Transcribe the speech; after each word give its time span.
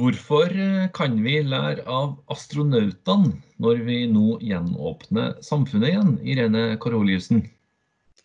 Hvorfor 0.00 0.48
eh, 0.56 0.86
kan 0.96 1.18
vi 1.20 1.34
lære 1.44 1.82
av 1.84 2.14
astronautene 2.32 3.34
når 3.60 3.82
vi 3.84 3.98
nå 4.08 4.38
gjenåpner 4.40 5.34
samfunnet 5.44 5.90
igjen, 5.90 6.14
Irene 6.24 6.62
Karoliussen? 6.80 7.42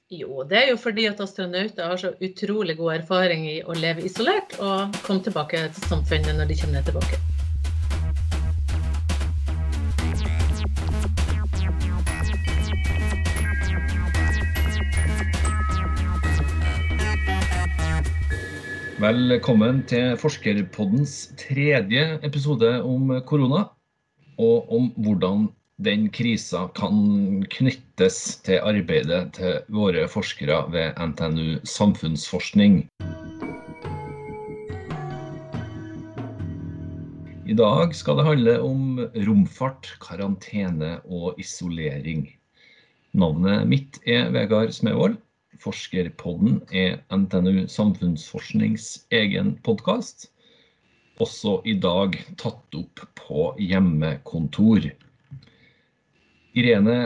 Jo, 0.08 0.46
det 0.48 0.62
er 0.62 0.70
jo 0.72 0.78
fordi 0.80 1.10
at 1.10 1.20
astronauter 1.20 1.92
har 1.92 2.00
så 2.00 2.14
utrolig 2.24 2.78
god 2.80 3.02
erfaring 3.02 3.44
i 3.52 3.58
å 3.68 3.76
leve 3.76 4.08
isolert 4.08 4.56
og 4.64 4.96
komme 5.02 5.26
tilbake 5.28 5.66
til 5.76 5.92
samfunnet 5.92 6.40
når 6.40 6.54
de 6.54 6.62
kommer 6.62 6.88
tilbake. 6.88 7.20
Velkommen 18.98 19.84
til 19.86 20.16
Forskerpoddens 20.18 21.28
tredje 21.38 22.16
episode 22.26 22.72
om 22.82 23.12
korona, 23.30 23.60
og 24.42 24.72
om 24.74 24.88
hvordan 25.06 25.44
den 25.86 26.08
krisa 26.10 26.64
kan 26.74 27.44
knyttes 27.54 28.18
til 28.48 28.58
arbeidet 28.66 29.36
til 29.38 29.60
våre 29.70 30.08
forskere 30.10 30.64
ved 30.74 30.98
NTNU 31.12 31.60
samfunnsforskning. 31.62 32.80
I 37.46 37.60
dag 37.62 37.94
skal 37.94 38.18
det 38.18 38.28
handle 38.32 38.58
om 38.66 38.98
romfart, 39.30 39.94
karantene 40.02 40.96
og 41.06 41.38
isolering. 41.38 42.26
Navnet 43.14 43.70
mitt 43.70 44.02
er 44.10 44.34
Vegard 44.34 44.74
Smevold. 44.74 45.22
Forskerpodden 45.62 46.62
er 46.72 47.00
NTNU 47.14 47.68
Samfunnsforsknings 47.72 49.08
egen 49.12 49.56
podkast. 49.66 50.30
Også 51.24 51.58
i 51.66 51.74
dag 51.82 52.18
tatt 52.38 52.78
opp 52.78 53.04
på 53.18 53.52
hjemmekontor. 53.62 54.90
Irene 56.58 56.98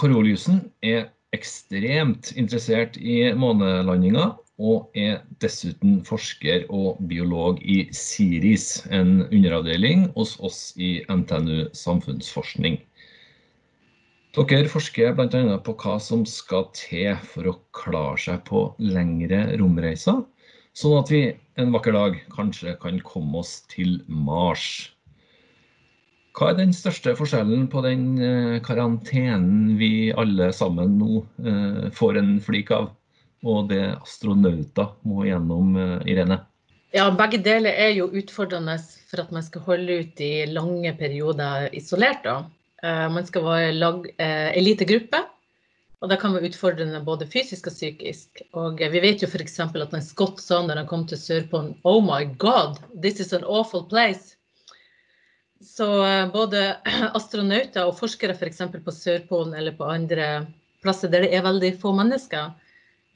Koroliussen 0.00 0.62
er 0.80 1.10
ekstremt 1.36 2.32
interessert 2.40 2.96
i 2.96 3.22
månelandinga, 3.36 4.30
og 4.60 4.92
er 4.98 5.22
dessuten 5.40 6.00
forsker 6.04 6.66
og 6.68 7.00
biolog 7.08 7.60
i 7.64 7.86
SIRIS, 7.96 8.82
en 8.92 9.22
underavdeling 9.30 10.10
hos 10.16 10.34
oss 10.44 10.60
i 10.76 10.98
NTNU 11.08 11.70
Samfunnsforskning. 11.76 12.76
Dere 14.30 14.68
forsker 14.70 15.16
bl.a. 15.18 15.56
på 15.66 15.72
hva 15.74 15.96
som 15.98 16.20
skal 16.28 16.68
til 16.76 17.16
for 17.32 17.50
å 17.50 17.56
klare 17.74 18.18
seg 18.22 18.44
på 18.46 18.68
lengre 18.78 19.40
romreiser, 19.58 20.20
sånn 20.70 21.00
at 21.00 21.10
vi 21.10 21.22
en 21.58 21.72
vakker 21.74 21.96
dag 21.96 22.18
kanskje 22.30 22.76
kan 22.78 23.00
komme 23.02 23.40
oss 23.42 23.56
til 23.72 23.96
Mars. 24.06 24.92
Hva 26.38 26.52
er 26.52 26.60
den 26.60 26.70
største 26.70 27.16
forskjellen 27.18 27.66
på 27.72 27.82
den 27.82 28.04
eh, 28.22 28.60
karantenen 28.62 29.74
vi 29.80 30.12
alle 30.14 30.52
sammen 30.54 30.94
nå 31.00 31.24
eh, 31.42 31.90
får 31.98 32.20
en 32.22 32.30
flik 32.44 32.70
av, 32.76 32.92
og 33.42 33.66
det 33.72 33.82
astronauter 33.96 34.94
må 35.10 35.26
gjennom, 35.26 35.74
eh, 35.74 35.96
Irene? 36.14 36.38
Ja, 36.94 37.08
begge 37.18 37.42
deler 37.42 37.74
er 37.74 37.90
jo 37.98 38.06
utfordrende 38.14 38.78
for 39.10 39.24
at 39.24 39.34
man 39.34 39.42
skal 39.42 39.66
holde 39.66 40.00
ut 40.04 40.22
i 40.22 40.46
lange 40.54 40.94
perioder 41.02 41.66
isolert. 41.74 42.22
da. 42.22 42.44
Eh, 42.82 43.06
man 43.12 43.26
skal 43.28 43.44
være 43.44 43.76
lag, 43.76 44.06
eh, 44.18 44.62
liten 44.62 44.88
og 46.00 46.08
det 46.08 46.16
kan 46.16 46.32
være 46.32 46.48
utfordrende 46.48 47.02
både 47.04 47.26
fysisk 47.28 47.66
og 47.68 47.74
psykisk. 47.74 48.40
Og 48.56 48.80
vi 48.80 49.00
vet 49.04 49.20
jo 49.20 49.28
f.eks. 49.28 49.58
at 49.60 49.96
en 49.96 50.04
skott 50.04 50.40
sa 50.40 50.62
når 50.64 50.80
han 50.80 50.88
kom 50.88 51.04
til 51.06 51.20
Sørpolen 51.20 51.74
Oh 51.84 52.00
my 52.00 52.24
God, 52.40 52.80
this 53.02 53.20
is 53.20 53.34
an 53.36 53.44
awful 53.44 53.84
place. 53.84 54.36
Så 55.60 55.88
eh, 56.06 56.30
både 56.32 56.78
astronauter 57.18 57.84
og 57.84 57.98
forskere 57.98 58.32
f.eks. 58.32 58.64
For 58.64 58.80
på 58.86 58.96
Sørpolen 58.96 59.52
eller 59.54 59.76
på 59.76 59.84
andre 59.84 60.46
plasser 60.80 61.12
der 61.12 61.26
det 61.26 61.34
er 61.36 61.44
veldig 61.44 61.74
få 61.82 61.92
mennesker, 61.92 62.54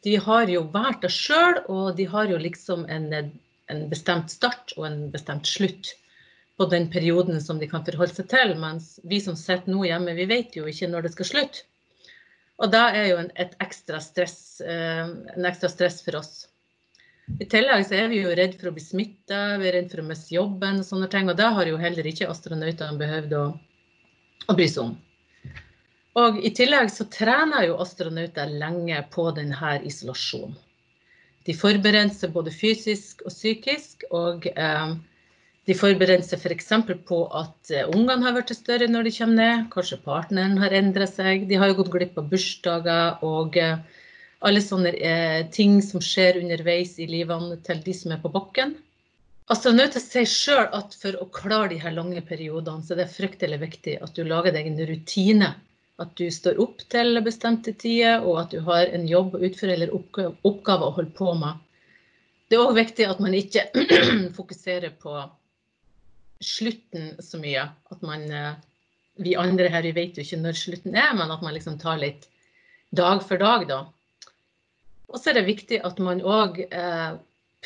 de 0.05 0.19
har 0.21 0.51
jo 0.53 0.67
vært 0.69 1.01
det 1.01 1.15
sjøl, 1.15 1.63
og 1.73 1.95
de 1.97 2.05
har 2.05 2.29
jo 2.29 2.37
liksom 2.37 2.85
en, 2.93 3.07
en 3.73 3.87
bestemt 3.89 4.29
start 4.29 4.75
og 4.77 4.85
en 4.91 5.07
bestemt 5.15 5.49
slutt 5.49 5.95
på 6.57 6.67
den 6.71 6.91
perioden 6.91 7.41
som 7.43 7.59
de 7.59 7.69
kan 7.71 7.85
forholde 7.87 8.15
seg 8.15 8.29
til. 8.31 8.55
Mens 8.61 8.99
vi 9.05 9.21
som 9.23 9.37
sitter 9.39 9.73
nå 9.73 9.85
hjemme, 9.89 10.15
vi 10.17 10.27
vet 10.31 10.57
jo 10.57 10.67
ikke 10.71 10.91
når 10.91 11.09
det 11.09 11.15
skal 11.17 11.31
slutte. 11.31 11.65
Og 12.63 12.71
da 12.71 12.87
er 12.95 13.09
jo 13.11 13.21
en, 13.25 13.31
et 13.35 13.55
ekstra 13.63 13.99
stress, 14.03 14.61
eh, 14.63 15.07
en 15.35 15.49
ekstra 15.49 15.71
stress 15.73 16.03
for 16.07 16.21
oss. 16.21 16.45
I 17.41 17.47
tillegg 17.51 17.87
så 17.89 17.97
er 17.99 18.11
vi 18.13 18.21
jo 18.21 18.35
redd 18.37 18.55
for 18.61 18.69
å 18.69 18.75
bli 18.77 18.85
smitta, 18.85 19.57
vi 19.59 19.71
er 19.71 19.79
redd 19.79 19.89
for 19.91 20.03
å 20.03 20.07
miste 20.07 20.37
jobben 20.37 20.83
og 20.83 20.87
sånne 20.87 21.09
ting. 21.11 21.31
Og 21.33 21.39
det 21.41 21.49
har 21.57 21.71
jo 21.71 21.81
heller 21.81 22.07
ikke 22.07 22.29
astronautene 22.31 23.01
behøvd 23.01 23.35
å, 23.41 23.47
å 24.47 24.57
bry 24.59 24.69
seg 24.71 24.85
om. 24.85 24.95
Og 26.21 26.39
i 26.47 26.53
tillegg 26.55 26.93
så 26.95 27.09
trener 27.11 27.67
jo 27.67 27.81
astronauter 27.83 28.53
lenge 28.61 29.01
på 29.11 29.27
denne 29.35 29.73
isolasjonen. 29.89 30.55
De 31.45 31.53
forbereder 31.53 32.13
seg 32.15 32.31
både 32.33 32.55
fysisk 32.55 33.25
og 33.27 33.35
psykisk. 33.35 34.07
og 34.15 34.47
eh, 34.55 34.95
de 35.65 35.75
forbereder 35.77 36.25
seg 36.27 36.43
f.eks. 36.45 36.73
på 37.09 37.19
at 37.33 37.73
eh, 37.73 37.87
ungene 37.89 38.27
har 38.27 38.35
blitt 38.37 38.53
større 38.57 38.89
når 38.91 39.07
de 39.07 39.13
kommer 39.17 39.39
ned. 39.41 39.69
Kanskje 39.73 40.01
partneren 40.05 40.59
har 40.61 40.75
endret 40.77 41.15
seg. 41.15 41.47
De 41.49 41.57
har 41.61 41.71
jo 41.71 41.79
gått 41.81 41.93
glipp 41.95 42.19
av 42.21 42.29
bursdager 42.33 43.23
og 43.25 43.57
eh, 43.57 43.79
alle 44.45 44.61
sånne 44.61 44.93
eh, 44.99 45.39
ting 45.55 45.79
som 45.83 46.03
skjer 46.05 46.43
underveis 46.43 46.99
i 47.01 47.09
livene 47.09 47.57
til 47.65 47.81
de 47.85 47.95
som 47.97 48.13
er 48.13 48.21
på 48.21 48.33
bakken. 48.35 48.75
Astronauter 49.53 50.01
sier 50.01 50.29
sjøl 50.29 50.69
at 50.77 50.97
for 51.01 51.17
å 51.21 51.29
klare 51.33 51.71
de 51.73 51.79
her 51.81 51.93
lange 51.97 52.21
periodene, 52.25 52.85
så 52.85 52.95
er 52.95 53.03
det 53.03 53.13
fryktelig 53.13 53.61
viktig 53.61 53.99
at 54.05 54.13
du 54.17 54.25
lager 54.25 54.53
deg 54.57 54.69
en 54.69 54.81
rutine. 54.89 55.51
At 56.01 56.13
du 56.19 56.27
står 56.33 56.59
opp 56.61 56.81
til 56.91 57.21
bestemte 57.25 57.73
tider, 57.79 58.25
og 58.25 58.41
at 58.41 58.53
du 58.53 58.61
har 58.67 58.89
en 58.97 59.05
jobb 59.09 59.37
å 59.37 59.43
utføre 59.47 59.77
eller 59.77 59.93
oppgave 59.95 60.89
å 60.89 60.95
holde 60.97 61.13
på 61.17 61.33
med. 61.39 61.61
Det 62.49 62.57
er 62.59 62.65
òg 62.65 62.77
viktig 62.77 63.07
at 63.09 63.21
man 63.25 63.37
ikke 63.37 63.69
fokuserer 64.39 64.97
på 65.01 65.15
slutten 66.43 67.15
så 67.23 67.41
mye. 67.43 67.69
At 67.91 68.03
man 68.03 68.31
eh, 68.31 68.55
Vi 69.15 69.37
andre 69.39 69.69
her 69.71 69.83
vi 69.87 69.93
vet 69.95 70.17
jo 70.19 70.25
ikke 70.25 70.41
når 70.43 70.57
slutten 70.59 70.97
er, 70.99 71.13
men 71.15 71.31
at 71.31 71.43
man 71.43 71.55
liksom 71.55 71.79
tar 71.79 72.01
litt 72.03 72.27
dag 72.91 73.23
for 73.23 73.39
dag, 73.39 73.69
da. 73.69 73.85
Og 75.07 75.21
så 75.21 75.31
er 75.31 75.39
det 75.39 75.47
viktig 75.47 75.79
at 75.87 76.01
man 76.03 76.23
òg 76.27 76.59
eh, 76.65 77.13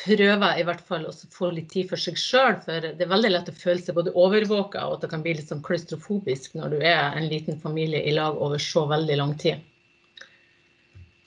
prøver 0.03 0.59
i 0.59 0.65
hvert 0.67 0.83
fall 0.85 1.07
å 1.09 1.13
få 1.33 1.49
litt 1.55 1.71
tid 1.73 1.89
for 1.89 2.01
seg 2.01 2.19
sjøl. 2.19 2.59
For 2.65 2.85
det 2.85 3.01
er 3.05 3.11
veldig 3.11 3.31
lett 3.33 3.49
å 3.51 3.55
føle 3.57 3.81
seg 3.81 3.97
både 3.97 4.13
overvåka 4.13 4.85
og 4.85 4.97
at 4.97 5.05
det 5.05 5.11
kan 5.13 5.25
bli 5.25 5.35
litt 5.39 5.49
sånn 5.49 5.65
klaustrofobisk 5.65 6.55
når 6.59 6.75
du 6.75 6.77
er 6.83 7.17
en 7.17 7.27
liten 7.31 7.59
familie 7.59 8.03
i 8.05 8.13
lag 8.15 8.37
over 8.37 8.61
så 8.61 8.85
veldig 8.91 9.17
lang 9.19 9.33
tid. 9.41 9.65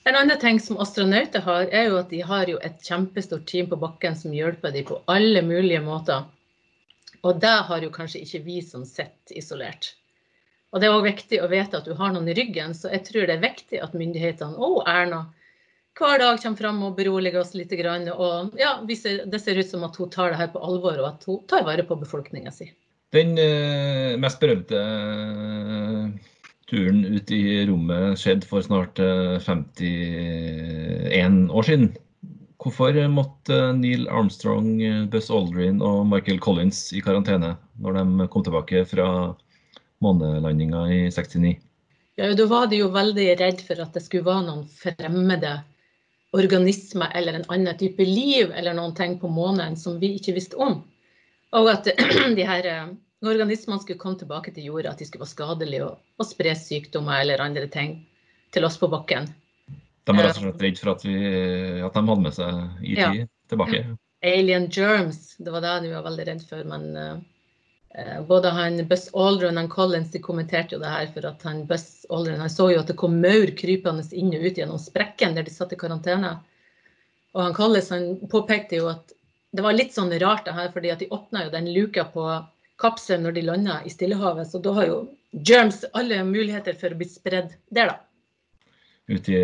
En 0.03 0.17
annen 0.19 0.39
ting 0.39 0.57
som 0.59 0.79
astronauter 0.83 1.43
har, 1.45 1.69
er 1.71 1.87
jo 1.87 1.99
at 2.01 2.09
de 2.11 2.19
har 2.27 2.49
jo 2.51 2.57
et 2.67 2.81
kjempestort 2.83 3.45
team 3.47 3.69
på 3.71 3.79
bakken 3.79 4.17
som 4.19 4.33
hjelper 4.35 4.73
dem 4.75 4.87
på 4.89 4.99
alle 5.11 5.43
mulige 5.47 5.79
måter. 5.85 6.25
Og 7.23 7.39
det 7.39 7.57
har 7.69 7.83
jo 7.83 7.91
kanskje 7.93 8.21
ikke 8.23 8.43
vi 8.45 8.61
som 8.65 8.85
sitter 8.87 9.37
isolert. 9.39 9.93
Og 10.73 10.81
det 10.81 10.87
er 10.89 10.95
òg 10.95 11.05
viktig 11.05 11.39
å 11.43 11.51
vite 11.51 11.77
at 11.79 11.87
du 11.87 11.93
har 11.95 12.11
noen 12.13 12.29
i 12.31 12.35
ryggen, 12.35 12.73
så 12.75 12.89
jeg 12.91 13.05
tror 13.07 13.27
det 13.29 13.35
er 13.37 13.45
viktig 13.45 13.79
at 13.83 13.95
myndighetene 13.97 14.57
og 14.57 14.83
Erna 14.89 15.21
hver 15.93 16.17
dag 16.17 16.39
kommer 16.41 16.57
fram 16.57 16.79
og 16.87 16.95
beroliger 16.97 17.39
oss 17.43 17.53
litt. 17.53 17.73
Og 17.77 18.55
ja, 18.57 18.81
det 18.81 18.97
ser 18.97 19.59
ut 19.59 19.69
som 19.69 19.83
at 19.85 19.97
hun 20.01 20.09
tar 20.09 20.29
det 20.33 20.39
her 20.39 20.49
på 20.53 20.63
alvor, 20.65 20.97
og 20.97 21.07
at 21.11 21.27
hun 21.29 21.43
tar 21.49 21.63
vare 21.67 21.85
på 21.85 21.99
befolkninga 22.01 22.51
si. 22.53 22.71
Den 23.13 23.37
eh, 23.37 24.17
mest 24.17 24.41
berømte 24.41 24.79
eh, 24.81 26.09
turen 26.71 27.05
ut 27.05 27.29
i 27.29 27.61
rommet 27.69 28.17
skjedde 28.17 28.49
for 28.49 28.65
snart 28.65 28.97
eh, 28.97 29.37
51 29.37 31.53
år 31.53 31.63
siden. 31.69 31.93
Hvorfor 32.63 32.95
måtte 33.11 33.57
Neil 33.75 34.05
Armstrong, 34.07 34.77
Buzz 35.11 35.27
Aldrin 35.33 35.81
og 35.83 36.05
Michael 36.07 36.39
Collins 36.39 36.85
i 36.95 37.01
karantene 37.03 37.57
når 37.83 37.97
de 37.99 38.27
kom 38.31 38.45
tilbake 38.45 38.85
fra 38.87 39.07
månelandinga 40.03 40.85
i 40.87 41.01
69? 41.11 41.57
Ja, 42.15 42.33
Da 42.37 42.45
var 42.45 42.69
de 42.71 42.79
jo 42.79 42.87
veldig 42.93 43.27
redd 43.41 43.61
for 43.67 43.83
at 43.83 43.95
det 43.97 44.05
skulle 44.05 44.27
være 44.27 44.45
noen 44.47 44.63
fremmede 44.69 45.57
organismer 46.33 47.11
eller 47.17 47.39
en 47.39 47.47
annen 47.53 47.77
type 47.77 48.05
liv 48.05 48.51
eller 48.53 48.77
noen 48.77 48.95
ting 48.97 49.17
på 49.21 49.29
månen 49.29 49.77
som 49.77 49.99
vi 50.01 50.15
ikke 50.17 50.35
visste 50.37 50.57
om. 50.61 50.79
Og 51.53 51.69
at 51.69 51.89
de 52.37 52.47
her 52.47 52.69
eh, 52.69 52.93
organismene 53.25 53.81
skulle 53.83 54.01
komme 54.01 54.19
tilbake 54.21 54.53
til 54.53 54.69
jorda, 54.69 54.93
at 54.93 55.01
de 55.01 55.07
skulle 55.09 55.25
være 55.25 55.35
skadelige 55.35 55.85
og, 55.85 56.01
og 56.17 56.29
spre 56.29 56.55
sykdommer 56.57 57.21
eller 57.21 57.43
andre 57.43 57.67
ting 57.67 57.99
til 58.53 58.65
oss 58.65 58.79
på 58.81 58.89
bakken. 58.93 59.29
De 60.03 60.15
var 60.17 60.25
rett 60.27 60.39
og 60.39 60.47
slett 60.47 60.63
redd 60.65 60.79
for 60.81 60.93
at, 60.93 61.03
vi, 61.07 61.19
at 61.79 61.93
de 61.95 62.01
hadde 62.07 62.23
med 62.23 62.35
seg 62.35 62.81
IT 62.83 62.99
ja. 62.99 63.11
tilbake? 63.51 63.83
Alien 64.23 64.65
germs, 64.71 65.35
det 65.39 65.51
var 65.51 65.63
det 65.63 65.77
de 65.85 65.93
var 65.93 66.03
veldig 66.07 66.25
redd 66.27 66.43
for. 66.47 66.63
Men 66.67 66.85
uh, 66.95 68.19
både 68.27 68.51
han 68.55 68.81
Buzz 68.89 69.09
Aldrin 69.15 69.59
og 69.59 69.71
Collins 69.71 70.11
de 70.11 70.21
kommenterte 70.23 70.75
jo 70.75 70.81
det 70.83 70.91
her. 70.91 71.09
For 71.15 71.27
at 71.27 71.43
han 71.47 71.63
Buzz 71.69 72.05
Aldrin 72.11 72.43
han 72.43 72.51
så 72.51 72.69
jo 72.73 72.81
at 72.83 72.91
det 72.91 72.99
kom 72.99 73.19
maur 73.23 73.51
krypende 73.59 74.05
inn 74.11 74.33
og 74.35 74.47
ut 74.47 74.59
gjennom 74.59 74.81
sprekken 74.81 75.35
der 75.37 75.47
de 75.47 75.55
satt 75.55 75.75
i 75.75 75.79
karantene. 75.79 76.37
Og 77.33 77.43
han 77.47 77.57
Collins 77.57 77.91
han 77.93 78.15
påpekte 78.31 78.79
jo 78.81 78.91
at 78.91 79.15
det 79.53 79.63
var 79.63 79.75
litt 79.77 79.93
sånn 79.93 80.11
rart 80.19 80.47
det 80.47 80.55
her, 80.57 80.71
fordi 80.73 80.89
at 80.89 81.03
de 81.03 81.11
åpna 81.13 81.45
jo 81.45 81.53
den 81.53 81.67
luka 81.75 82.07
på 82.09 82.25
kapselen 82.81 83.27
når 83.27 83.35
de 83.35 83.43
landa 83.45 83.81
i 83.85 83.91
Stillehavet. 83.93 84.49
Så 84.49 84.59
da 84.63 84.73
har 84.79 84.89
jo 84.89 84.97
germs 85.31 85.83
alle 85.93 86.23
muligheter 86.25 86.75
for 86.79 86.93
å 86.93 86.97
bli 86.97 87.07
spredd 87.09 87.53
der, 87.69 87.93
da. 87.93 87.99
Ute 89.11 89.33
i 89.35 89.39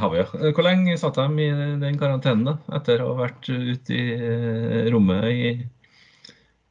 havet. 0.00 0.30
Hvor 0.56 0.64
lenge 0.64 0.96
satt 0.96 1.18
de 1.18 1.44
i 1.44 1.48
den 1.82 1.98
karantenen 2.00 2.46
da, 2.48 2.54
etter 2.78 3.02
å 3.04 3.10
ha 3.12 3.26
vært 3.26 3.50
ute 3.50 3.92
i 3.92 4.04
eh, 4.16 4.86
rommet 4.92 5.26
i 5.28 5.50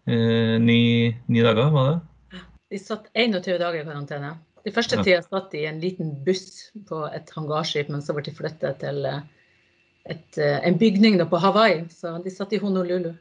eh, 0.10 0.56
ni, 0.58 0.80
ni, 1.28 1.44
dager, 1.46 1.70
var 1.76 1.92
det? 1.92 2.42
De 2.74 2.82
satt 2.82 3.12
21 3.14 3.62
dager 3.62 3.84
i 3.84 3.86
karantene. 3.86 4.34
De 4.66 4.74
første 4.74 4.98
tida 5.04 5.22
satt 5.22 5.52
de 5.52 5.62
i 5.62 5.70
en 5.70 5.82
liten 5.84 6.10
buss 6.26 6.72
på 6.90 7.04
et 7.14 7.30
hangarskip, 7.36 7.92
men 7.94 8.02
så 8.02 8.16
ble 8.16 8.26
de 8.26 8.34
flyttet 8.34 8.82
til 8.82 9.06
eh, 9.06 9.22
et, 10.10 10.40
eh, 10.40 10.58
en 10.66 10.80
bygning 10.80 11.22
på 11.30 11.42
Hawaii. 11.44 11.84
Så 11.94 12.16
de 12.24 12.34
satt 12.34 12.58
i 12.58 12.62
Honolulu. 12.64 13.12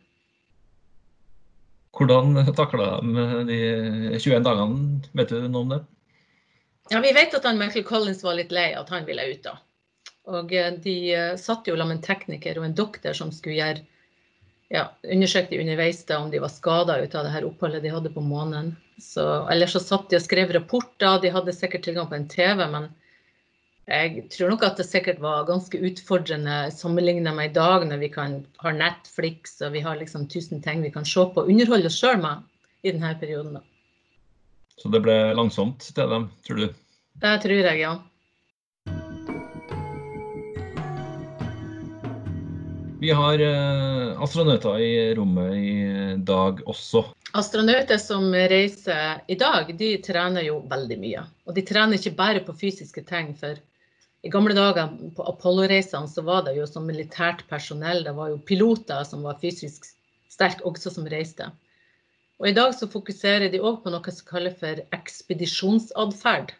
Hvordan 1.92 2.46
takla 2.56 2.94
de 3.04 3.44
de 3.50 3.58
21 4.16 4.46
dagene? 4.46 5.02
Vet 5.12 5.34
du 5.34 5.42
noe 5.44 5.66
om 5.66 5.74
det? 5.74 5.82
Ja, 6.90 7.00
Vi 7.00 7.12
vet 7.12 7.34
at 7.34 7.44
han 7.44 7.58
Michael 7.58 7.84
Collins 7.84 8.24
var 8.24 8.34
litt 8.34 8.52
lei 8.52 8.72
at 8.74 8.88
han 8.90 9.06
ville 9.06 9.26
ut. 9.30 9.42
da. 9.44 9.56
Og 10.32 10.52
eh, 10.54 10.72
De 10.82 10.96
uh, 11.14 11.36
satt 11.38 11.68
jo 11.68 11.76
sammen 11.76 11.96
med 11.96 12.00
en 12.00 12.06
tekniker 12.06 12.58
og 12.58 12.66
en 12.66 12.78
doktor 12.78 13.16
som 13.16 13.32
skulle 13.34 13.58
gjøre 13.60 13.84
ja, 14.72 14.86
undersøkte 15.04 15.58
underveis 15.60 16.00
da 16.08 16.18
om 16.22 16.30
de 16.32 16.40
var 16.40 16.48
skada 16.48 16.96
ut 17.02 17.14
av 17.14 17.26
det 17.26 17.32
her 17.34 17.44
oppholdet 17.44 17.82
de 17.84 17.92
hadde 17.92 18.12
på 18.14 18.22
månen. 18.24 18.72
Så, 18.96 19.24
eller 19.52 19.68
så 19.68 19.82
satt 19.82 20.08
de 20.08 20.16
og 20.16 20.24
skrev 20.24 20.52
rapporter, 20.54 21.18
de 21.20 21.32
hadde 21.34 21.52
sikkert 21.52 21.84
tilgang 21.84 22.08
på 22.08 22.16
en 22.16 22.28
TV, 22.30 22.62
men 22.72 22.88
jeg 23.90 24.28
tror 24.32 24.52
nok 24.52 24.64
at 24.64 24.78
det 24.78 24.86
sikkert 24.86 25.20
var 25.20 25.44
ganske 25.48 25.76
utfordrende 25.76 26.70
sammenlignet 26.72 27.34
med 27.36 27.50
i 27.50 27.54
dag, 27.56 27.84
når 27.90 28.00
vi 28.00 28.08
kan 28.14 28.38
har 28.62 28.78
Netflix 28.78 29.58
og 29.60 29.74
vi 29.74 29.82
har 29.84 29.98
liksom 30.00 30.28
tusen 30.30 30.62
ting 30.64 30.80
vi 30.86 30.94
kan 30.94 31.04
se 31.04 31.26
på 31.34 31.42
og 31.42 31.50
underholde 31.50 31.90
oss 31.90 31.98
sjøl 31.98 32.22
med 32.22 32.46
i 32.86 32.94
denne 32.94 33.12
perioden. 33.20 33.58
da. 33.58 33.64
Så 34.80 34.90
det 34.92 35.02
ble 35.04 35.18
langsomt 35.36 35.84
til 35.92 36.08
dem, 36.14 36.30
tror 36.46 36.62
du? 36.62 36.80
Det 37.22 37.36
tror 37.44 37.60
jeg, 37.60 37.82
ja. 37.82 37.92
Vi 43.02 43.10
har 43.10 43.40
eh, 43.42 44.22
astronauter 44.22 44.78
i 44.78 45.14
rommet 45.18 45.54
i 45.58 45.76
dag 46.22 46.60
også. 46.70 47.02
Astronauter 47.34 47.98
som 47.98 48.28
reiser 48.30 49.24
i 49.26 49.34
dag, 49.34 49.72
de 49.78 49.88
trener 50.06 50.46
jo 50.46 50.60
veldig 50.70 50.98
mye. 51.02 51.24
Og 51.48 51.56
de 51.56 51.64
trener 51.66 51.98
ikke 51.98 52.14
bare 52.14 52.44
på 52.46 52.54
fysiske 52.60 53.02
ting. 53.08 53.32
For 53.40 53.58
i 54.22 54.30
gamle 54.30 54.54
dager 54.54 54.92
på 55.16 55.26
Apollo-reisene 55.32 56.06
så 56.06 56.22
var 56.22 56.44
det 56.46 56.54
jo 56.60 56.68
som 56.70 56.86
militært 56.86 57.42
personell. 57.50 58.04
Det 58.06 58.14
var 58.14 58.30
jo 58.30 58.38
piloter 58.46 59.02
som 59.08 59.26
var 59.26 59.40
fysisk 59.42 59.90
sterke 60.30 60.62
også 60.70 60.94
som 60.94 61.10
reiste. 61.10 61.50
Og 62.42 62.48
I 62.50 62.56
dag 62.56 62.72
så 62.74 62.88
fokuserer 62.90 63.52
de 63.52 63.60
òg 63.62 63.84
på 63.84 63.90
noe 63.94 64.12
som 64.14 64.26
kalles 64.26 64.56
for 64.58 64.80
ekspedisjonsatferd. 64.96 66.50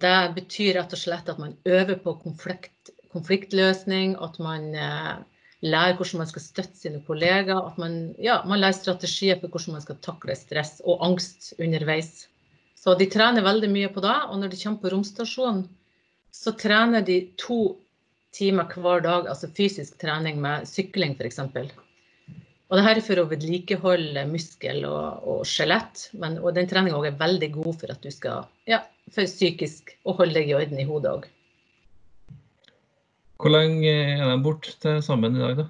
Det 0.00 0.18
betyr 0.38 0.78
rett 0.78 0.94
og 0.96 1.00
slett 1.00 1.28
at 1.28 1.42
man 1.42 1.52
øver 1.68 1.98
på 2.00 2.14
konflikt, 2.22 2.88
konfliktløsning, 3.12 4.14
at 4.16 4.38
man 4.40 4.70
eh, 4.72 5.18
lærer 5.60 5.98
hvordan 5.98 6.22
man 6.22 6.30
skal 6.30 6.46
støtte 6.46 6.80
sine 6.80 7.02
kollegaer, 7.04 7.60
at 7.60 7.76
man, 7.76 8.14
ja, 8.16 8.38
man 8.48 8.62
lærer 8.64 8.78
strategier 8.78 9.36
for 9.42 9.52
hvordan 9.52 9.76
man 9.76 9.84
skal 9.84 10.00
takle 10.08 10.38
stress 10.40 10.80
og 10.88 11.04
angst 11.04 11.52
underveis. 11.60 12.24
Så 12.80 12.96
de 12.96 13.10
trener 13.12 13.44
veldig 13.44 13.68
mye 13.76 13.92
på 13.92 14.00
det. 14.02 14.16
Og 14.32 14.40
når 14.40 14.54
de 14.54 14.62
kommer 14.64 14.80
på 14.80 14.96
romstasjonen, 14.96 15.66
så 16.32 16.56
trener 16.56 17.04
de 17.04 17.20
to 17.36 17.76
timer 18.32 18.72
hver 18.72 19.04
dag, 19.04 19.28
altså 19.28 19.52
fysisk 19.52 20.00
trening 20.00 20.40
med 20.40 20.64
sykling 20.64 21.12
f.eks. 21.20 21.44
Og 22.72 22.78
det 22.78 22.86
her 22.86 22.96
er 22.96 23.04
for 23.04 23.20
å 23.20 23.28
vedlikeholde 23.28 24.22
muskel 24.30 24.86
og, 24.88 25.24
og 25.28 25.40
skjelett. 25.44 26.06
Og 26.16 26.54
den 26.56 26.70
treninga 26.70 27.02
er 27.04 27.18
veldig 27.20 27.50
god 27.58 27.74
for 27.82 27.92
at 27.92 28.00
du 28.00 28.08
skal, 28.08 28.46
ja, 28.64 28.78
for 29.12 29.28
psykisk 29.28 29.92
å 30.08 30.14
holde 30.16 30.38
deg 30.38 30.48
i 30.48 30.54
orden 30.56 30.80
i 30.80 30.86
hodet 30.88 31.10
òg. 31.18 31.26
Hvor 33.36 33.52
lenge 33.52 33.92
er 33.92 34.24
de 34.24 34.38
borte 34.40 34.72
til 34.80 35.02
sammen 35.04 35.36
i 35.36 35.42
dag, 35.42 35.60
da? 35.60 35.66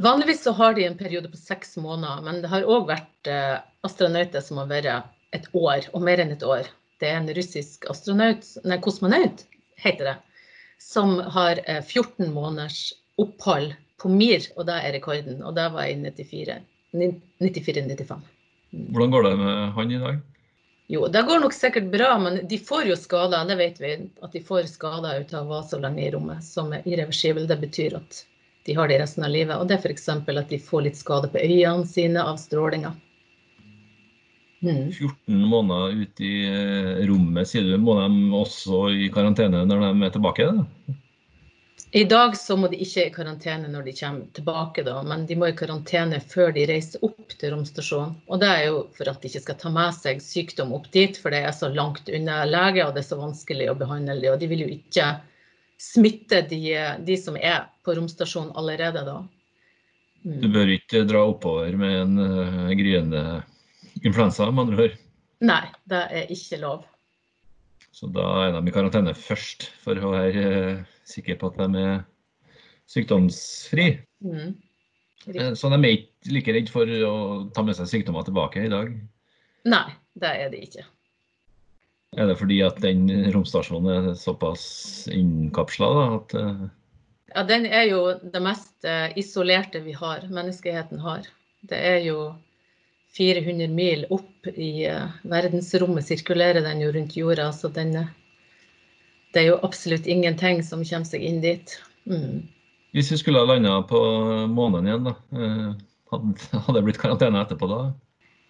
Vanligvis 0.00 0.40
så 0.46 0.54
har 0.56 0.78
de 0.78 0.86
en 0.88 0.96
periode 0.96 1.28
på 1.28 1.36
seks 1.36 1.76
måneder, 1.76 2.24
men 2.24 2.40
det 2.40 2.48
har 2.54 2.64
òg 2.64 2.88
vært 2.88 3.28
eh, 3.28 3.60
astronauter 3.84 4.40
som 4.40 4.62
har 4.62 4.70
vært 4.70 5.12
et 5.36 5.50
år, 5.52 5.90
og 5.92 6.08
mer 6.08 6.24
enn 6.24 6.32
et 6.32 6.46
år. 6.46 6.72
Det 7.04 7.10
er 7.10 7.18
en 7.18 7.28
russisk 7.36 7.84
astronaut, 7.92 8.48
nei, 8.64 8.80
kosmonaut, 8.80 9.44
heter 9.84 10.08
det, 10.08 10.16
som 10.80 11.18
har 11.36 11.60
eh, 11.66 11.84
14 11.84 12.32
måneders 12.32 12.94
opphold 13.20 13.76
på 14.00 14.08
Mir, 14.12 14.40
og 14.56 14.66
det 14.68 14.76
er 14.80 14.92
rekorden. 14.96 15.42
Og 15.44 15.54
det 15.56 15.66
var 15.74 15.84
i 15.86 15.94
94-95. 16.00 18.20
Mm. 18.70 18.86
Hvordan 18.94 19.14
går 19.14 19.22
det 19.26 19.34
med 19.40 19.54
han 19.76 19.92
i 19.92 20.00
dag? 20.00 20.16
Jo, 20.90 21.00
det 21.06 21.22
går 21.22 21.38
nok 21.44 21.54
sikkert 21.54 21.86
bra, 21.92 22.18
men 22.18 22.48
de 22.50 22.58
får 22.58 22.88
jo 22.90 22.96
skader. 22.98 23.46
Det 23.46 23.56
vet 23.60 23.78
vi. 23.82 23.92
At 24.24 24.32
de 24.34 24.40
får 24.42 24.72
skader 24.72 25.20
ut 25.22 25.34
av 25.34 25.46
å 25.46 25.52
være 25.52 25.68
så 25.70 25.78
lenge 25.82 26.02
i 26.02 26.12
rommet, 26.14 26.44
som 26.46 26.72
er 26.74 26.86
irreversibel. 26.88 27.46
Det 27.46 27.58
betyr 27.60 27.90
at 28.00 28.24
de 28.66 28.72
har 28.74 28.86
det 28.90 28.98
resten 29.02 29.24
av 29.26 29.30
livet. 29.30 29.56
Og 29.56 29.68
det 29.68 29.74
er 29.78 29.84
f.eks. 29.84 30.08
at 30.10 30.50
de 30.50 30.58
får 30.58 30.80
litt 30.88 30.98
skade 30.98 31.28
på 31.30 31.38
øynene 31.38 31.86
sine 31.86 32.20
av 32.24 32.36
strålinga. 32.42 32.92
Mm. 34.60 34.90
14 34.92 35.44
måneder 35.48 35.94
ute 36.02 36.24
i 36.26 36.34
eh, 36.44 37.06
rommet, 37.08 37.48
sier 37.48 37.64
du. 37.64 37.78
Må 37.80 37.94
de 37.96 38.08
også 38.36 38.90
i 38.92 39.08
karantene 39.14 39.62
når 39.68 39.86
de 39.86 40.08
er 40.08 40.12
tilbake? 40.16 40.48
Da? 40.58 40.96
I 41.92 42.04
dag 42.04 42.36
så 42.36 42.56
må 42.56 42.68
de 42.70 42.78
ikke 42.84 43.06
i 43.08 43.12
karantene 43.14 43.68
når 43.70 43.88
de 43.88 43.94
kommer 43.98 44.26
tilbake, 44.36 44.84
da, 44.86 45.00
men 45.06 45.24
de 45.26 45.36
må 45.38 45.48
i 45.50 45.56
karantene 45.58 46.20
før 46.22 46.52
de 46.54 46.66
reiser 46.70 47.02
opp 47.06 47.34
til 47.40 47.54
romstasjonen. 47.54 48.14
Og 48.30 48.42
det 48.42 48.50
er 48.50 48.62
jo 48.68 48.84
for 48.96 49.10
at 49.10 49.18
de 49.22 49.30
ikke 49.30 49.42
skal 49.46 49.58
ta 49.58 49.72
med 49.74 49.96
seg 49.96 50.22
sykdom 50.22 50.74
opp 50.76 50.86
dit, 50.94 51.18
for 51.18 51.34
det 51.34 51.42
er 51.46 51.56
så 51.56 51.70
langt 51.72 52.10
unna 52.12 52.44
lege, 52.46 52.84
og 52.86 52.94
det 52.94 53.02
er 53.02 53.08
så 53.08 53.18
vanskelig 53.18 53.70
å 53.72 53.76
behandle 53.80 54.20
dem. 54.20 54.34
Og 54.34 54.42
de 54.42 54.50
vil 54.52 54.64
jo 54.66 54.70
ikke 54.76 55.08
smitte 55.80 56.44
de, 56.50 56.62
de 57.06 57.16
som 57.18 57.38
er 57.40 57.66
på 57.86 57.96
romstasjonen 57.96 58.54
allerede 58.60 59.04
da. 59.06 59.18
Mm. 60.22 60.38
Du 60.44 60.48
bør 60.52 60.70
ikke 60.76 61.06
dra 61.08 61.24
oppover 61.30 61.74
med 61.80 61.96
en 62.02 62.18
uh, 62.20 62.70
gryende 62.76 63.24
influensa, 64.04 64.50
med 64.52 64.66
andre 64.66 64.86
ord? 64.86 64.96
Nei, 65.48 65.62
det 65.88 66.00
er 66.20 66.32
ikke 66.34 66.60
lov. 66.60 66.84
Så 67.96 68.06
da 68.12 68.26
er 68.44 68.54
de 68.54 68.62
i 68.68 68.74
karantene 68.74 69.16
først, 69.16 69.70
for 69.82 69.98
å 69.98 70.12
være 70.12 70.44
uh, 70.76 70.98
sikker 71.10 71.38
på 71.40 71.50
at 71.50 71.60
de 71.60 71.84
er 71.84 72.02
sykdomsfri. 72.90 73.92
Mm. 74.24 74.54
Eh, 75.26 75.52
så 75.54 75.70
de 75.72 75.78
er 75.78 75.96
ikke 75.98 76.34
like 76.34 76.54
redd 76.56 76.72
for 76.72 76.94
å 77.06 77.14
ta 77.54 77.64
med 77.66 77.76
seg 77.78 77.90
sykdommer 77.90 78.26
tilbake 78.26 78.64
i 78.66 78.72
dag? 78.72 78.92
Nei, 79.68 79.86
det 80.20 80.32
er 80.44 80.52
de 80.52 80.64
ikke. 80.66 80.86
Er 82.18 82.26
det 82.26 82.40
fordi 82.40 82.58
at 82.66 82.80
den 82.82 83.06
romstasjonen 83.30 83.90
er 83.92 84.12
såpass 84.18 84.64
innkapsla 85.14 85.90
at 86.16 86.34
uh... 86.34 86.68
Ja, 87.30 87.44
den 87.46 87.68
er 87.68 87.84
jo 87.86 88.00
det 88.18 88.40
mest 88.42 88.72
uh, 88.82 89.12
isolerte 89.20 89.84
vi 89.84 89.94
har, 89.94 90.24
menneskeheten 90.26 90.98
har. 91.04 91.28
Det 91.70 91.78
er 91.78 92.00
jo 92.02 92.32
400 93.14 93.70
mil 93.70 94.02
opp 94.10 94.48
i 94.50 94.88
verdensrommet 95.30 96.06
sirkulerer 96.06 96.64
den 96.66 96.82
jo 96.82 96.90
rundt 96.94 97.14
jorda, 97.18 97.50
så 97.54 97.70
den 97.74 97.94
det 99.32 99.42
er 99.42 99.52
jo 99.52 99.60
absolutt 99.66 100.08
ingenting 100.10 100.62
som 100.66 100.82
kommer 100.84 101.08
seg 101.08 101.24
inn 101.26 101.40
dit. 101.44 101.76
Mm. 102.10 102.42
Hvis 102.96 103.12
vi 103.12 103.20
skulle 103.20 103.42
ha 103.42 103.46
landa 103.46 103.82
på 103.86 104.00
månen 104.50 104.88
igjen, 104.88 105.06
da, 105.06 105.14
eh, 105.38 105.68
hadde 106.10 106.78
det 106.78 106.86
blitt 106.88 106.98
karantene 106.98 107.44
etterpå 107.44 107.68
da? 107.70 107.82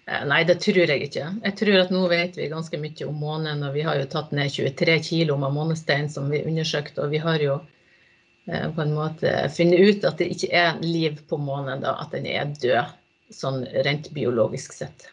Eh, 0.07 0.23
nei, 0.27 0.41
det 0.49 0.61
tror 0.65 0.81
jeg 0.89 1.05
ikke. 1.07 1.27
Jeg 1.45 1.57
tror 1.61 1.77
at 1.83 1.93
nå 1.95 2.07
vet 2.11 2.39
vi 2.39 2.49
ganske 2.53 2.81
mye 2.81 3.09
om 3.09 3.21
månen. 3.21 3.63
og 3.67 3.77
Vi 3.77 3.85
har 3.87 4.01
jo 4.01 4.09
tatt 4.11 4.33
ned 4.33 4.51
23 4.51 4.97
kilo 5.11 5.37
med 5.37 5.55
månestein 5.55 6.09
som 6.09 6.31
vi 6.33 6.43
undersøkte. 6.47 7.05
Og 7.05 7.13
vi 7.13 7.21
har 7.23 7.45
jo 7.45 7.61
eh, 8.49 8.67
på 8.73 8.83
en 8.83 8.97
måte 8.97 9.35
funnet 9.55 9.85
ut 9.85 10.09
at 10.09 10.19
det 10.19 10.33
ikke 10.33 10.51
er 10.57 10.81
liv 10.83 11.21
på 11.29 11.37
månen, 11.37 11.85
da, 11.85 11.99
at 12.01 12.17
den 12.17 12.27
er 12.27 12.51
død. 12.63 12.97
Sånn 13.31 13.63
rent 13.87 14.09
biologisk 14.11 14.73
sett. 14.75 15.13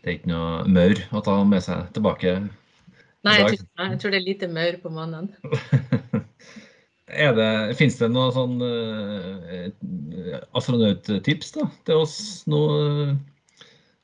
Det 0.00 0.06
er 0.06 0.18
ikke 0.20 0.30
noe 0.30 0.60
maur 0.70 1.00
å 1.10 1.22
ta 1.26 1.40
med 1.44 1.64
seg 1.64 1.88
tilbake 1.96 2.36
Nei, 3.26 3.36
jeg 3.36 3.48
tror, 3.50 3.66
jeg 3.84 3.98
tror, 4.00 4.12
det 4.14 4.18
er 4.20 4.24
lite 4.24 4.48
maur 4.48 4.78
på 4.80 4.92
mannen. 4.94 5.26
er 7.26 7.34
det, 7.36 7.50
Fins 7.76 7.98
det 8.00 8.08
noen 8.14 8.32
sånn 8.32 8.56
uh, 8.64 10.38
astronauttips 10.56 11.52
da, 11.58 11.66
til 11.88 12.04
oss 12.06 12.16
nå, 12.48 12.62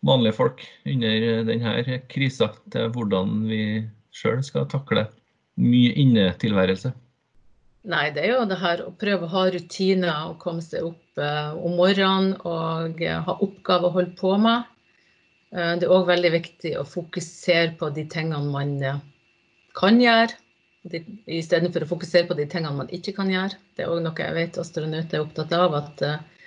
vanlige 0.06 0.36
folk 0.36 0.62
under 0.84 1.46
denne 1.48 2.00
krisa, 2.12 2.52
til 2.74 2.92
hvordan 2.92 3.46
vi 3.48 3.62
sjøl 4.16 4.44
skal 4.44 4.68
takle 4.68 5.08
mye 5.56 5.96
innetilværelse? 5.96 6.92
Nei, 7.86 8.08
det 8.10 8.24
er 8.24 8.32
jo 8.34 8.46
det 8.50 8.58
her 8.58 8.82
å 8.82 8.92
prøve 8.98 9.28
å 9.28 9.32
ha 9.32 9.44
rutiner 9.54 10.30
og 10.32 10.40
komme 10.42 10.62
seg 10.64 10.88
opp 10.88 11.20
uh, 11.22 11.54
om 11.54 11.76
morgenen 11.78 12.32
og 12.42 12.98
uh, 12.98 13.20
ha 13.28 13.36
oppgaver 13.38 13.88
å 13.88 13.96
holde 14.00 14.16
på 14.18 14.32
med. 14.42 14.66
Eh, 15.56 15.74
det 15.80 15.86
er 15.86 15.92
òg 15.92 16.08
veldig 16.10 16.32
viktig 16.34 16.74
å 16.76 16.84
fokusere 16.88 17.76
på 17.80 17.88
de 17.96 18.04
tingene 18.12 18.52
man 18.52 18.74
eh, 18.84 19.00
kan 19.78 20.00
gjøre. 20.02 20.36
Istedenfor 20.86 21.82
å 21.82 21.90
fokusere 21.90 22.28
på 22.28 22.36
de 22.38 22.44
tingene 22.50 22.76
man 22.76 22.90
ikke 22.94 23.14
kan 23.16 23.30
gjøre. 23.32 23.58
Det 23.74 23.86
er 23.86 23.92
òg 23.92 24.04
noe 24.04 24.22
jeg 24.22 24.36
vet 24.36 24.58
astronauter 24.62 25.18
er 25.18 25.24
opptatt 25.24 25.54
av. 25.56 25.74
at 25.74 26.04
uh, 26.06 26.44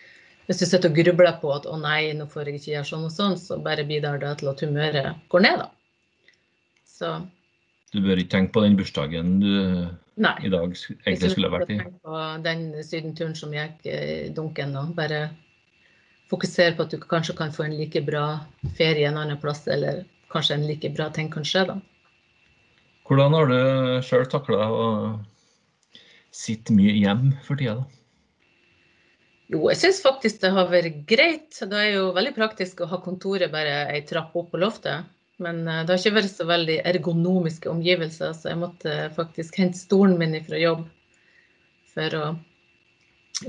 Hvis 0.47 0.61
du 0.61 0.65
sitter 0.65 0.87
og 0.87 0.95
grubler 0.95 1.35
på 1.41 1.51
at 1.51 1.67
'å 1.67 1.75
nei, 1.81 2.13
nå 2.15 2.29
får 2.31 2.47
jeg 2.47 2.61
ikke 2.61 2.71
gjøre 2.71 2.87
sånn 2.87 3.03
og 3.09 3.11
sånn', 3.11 3.35
så 3.41 3.57
bare 3.65 3.83
bidrar 3.89 4.21
det 4.21 4.31
til 4.39 4.51
at 4.53 4.63
humøret 4.63 5.19
går 5.33 5.43
ned, 5.43 5.59
da. 5.59 5.67
Så 6.87 7.11
Du 7.91 7.99
bør 7.99 8.21
ikke 8.21 8.37
tenke 8.37 8.55
på 8.55 8.63
den 8.63 8.79
bursdagen 8.79 9.35
du 9.43 9.51
nei. 10.15 10.35
i 10.45 10.49
dag 10.55 10.71
egentlig 10.71 11.31
skulle 11.35 11.51
vært 11.51 11.75
i? 11.75 11.81
Nei, 11.81 11.83
ikke 11.83 11.91
tenke 11.91 12.07
på 12.07 12.23
den 12.47 12.63
sydenturen 12.83 13.35
som 13.35 13.51
gikk 13.51 13.91
i 13.91 13.99
dunken. 14.39 14.73
Da. 14.79 14.85
Bare 14.95 15.21
fokusere 16.29 16.75
på 16.77 16.85
at 16.85 16.93
du 16.93 17.01
kanskje 17.01 17.35
kan 17.37 17.53
få 17.53 17.65
en 17.65 17.77
like 17.77 18.01
bra 18.05 18.25
ferie 18.77 19.07
en 19.09 19.19
annen 19.19 19.39
plass, 19.41 19.65
eller 19.67 20.03
kanskje 20.33 20.57
en 20.57 20.67
like 20.69 20.91
bra 20.95 21.09
ting 21.13 21.31
kan 21.33 21.47
skje, 21.47 21.65
da. 21.71 21.79
Hvordan 23.09 23.33
har 23.33 23.49
du 23.49 23.61
sjøl 24.05 24.27
takla 24.29 24.67
å 24.69 24.89
sitte 26.35 26.75
mye 26.77 26.93
hjem 26.93 27.31
for 27.45 27.57
tida, 27.57 27.79
da? 27.81 27.87
Jo, 29.49 29.63
jeg 29.71 29.79
syns 29.81 30.03
faktisk 30.05 30.43
det 30.43 30.51
har 30.53 30.67
vært 30.69 30.99
greit. 31.09 31.55
Det 31.57 31.73
er 31.73 31.95
jo 31.95 32.11
veldig 32.13 32.35
praktisk 32.35 32.83
å 32.85 32.89
ha 32.91 32.99
kontoret 33.01 33.49
bare 33.49 33.87
ei 33.89 34.03
trapp 34.05 34.35
opp 34.37 34.51
på 34.53 34.61
loftet. 34.61 35.07
Men 35.41 35.63
eh, 35.65 35.81
det 35.85 35.95
har 35.95 36.03
ikke 36.03 36.19
vært 36.19 36.35
så 36.35 36.45
veldig 36.45 36.75
ergonomiske 36.91 37.71
omgivelser, 37.71 38.35
så 38.37 38.51
jeg 38.51 38.61
måtte 38.61 38.95
faktisk 39.15 39.57
hente 39.61 39.79
stolen 39.79 40.19
min 40.21 40.37
fra 40.45 40.59
jobb 40.61 40.85
for 41.95 42.17
å, 42.19 42.23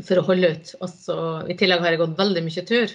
for 0.07 0.21
å 0.21 0.27
holde 0.29 0.53
ut. 0.55 0.75
Også, 0.87 1.17
I 1.51 1.57
tillegg 1.59 1.83
har 1.83 1.95
jeg 1.95 2.03
gått 2.03 2.19
veldig 2.19 2.45
mye 2.47 2.67
tur. 2.69 2.95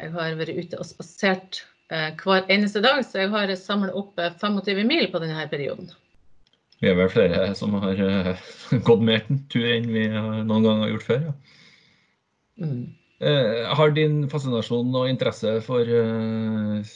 Jeg 0.00 0.14
har 0.14 0.38
vært 0.38 0.54
ute 0.54 0.78
og 0.80 0.86
spasert 0.86 1.64
Eh, 1.90 2.12
hver 2.22 2.46
eneste 2.54 2.78
dag, 2.84 3.02
så 3.02 3.24
jeg 3.24 3.32
har 3.32 3.50
samla 3.58 3.90
opp 3.98 4.20
25 4.20 4.78
eh, 4.78 4.84
mil 4.86 5.08
på 5.10 5.18
denne 5.22 5.42
perioden. 5.50 5.90
Vi 6.80 6.88
er 6.88 6.94
vel 6.96 7.10
flere 7.12 7.48
som 7.58 7.74
har 7.82 7.98
uh, 7.98 8.30
gått 8.88 9.02
mer 9.04 9.26
tur 9.52 9.66
enn 9.68 9.90
vi 9.90 10.06
noen 10.08 10.64
gang 10.64 10.84
har 10.84 10.92
gjort 10.94 11.08
før. 11.08 11.26
Ja. 11.26 11.34
Mm. 12.60 12.80
Uh, 13.20 13.66
har 13.76 13.90
din 13.92 14.22
fascinasjon 14.32 14.94
og 14.96 15.10
interesse 15.10 15.58
for 15.66 15.84
uh, 15.84 16.94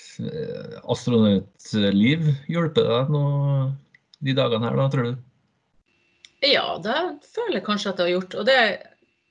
astronautliv 0.94 2.30
hjulpet 2.48 2.86
deg 2.88 3.12
nå 3.12 3.24
de 4.24 4.36
dagene 4.38 4.70
her, 4.70 4.78
da, 4.78 4.86
tror 4.94 5.10
du? 5.10 5.18
Ja, 6.44 6.66
det 6.84 6.98
føler 7.32 7.58
jeg 7.58 7.66
kanskje 7.66 7.92
at 7.92 7.98
det 7.98 8.06
har 8.06 8.14
gjort. 8.14 8.38
Og 8.40 8.46
det, 8.48 8.58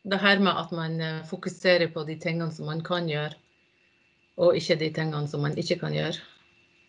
det 0.09 0.19
her 0.23 0.41
med 0.41 0.57
at 0.57 0.71
man 0.75 0.99
fokuserer 1.29 1.91
på 1.93 2.05
de 2.07 2.17
tingene 2.19 2.51
som 2.51 2.69
man 2.71 2.81
kan 2.85 3.09
gjøre 3.09 3.37
og 4.41 4.57
ikke 4.57 4.79
de 4.81 4.89
tingene 4.93 5.27
som 5.29 5.43
man 5.45 5.57
ikke 5.59 5.77
kan 5.81 5.93
gjøre. 5.95 6.21